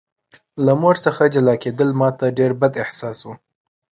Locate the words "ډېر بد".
2.37-2.73